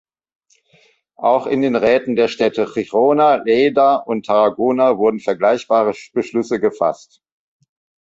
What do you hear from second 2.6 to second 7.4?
Girona, Lleida und Tarragona wurden vergleichbare Beschlüsse gefasst.